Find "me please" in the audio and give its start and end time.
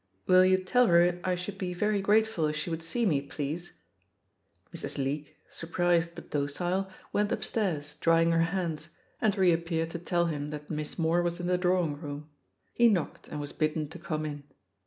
3.05-3.73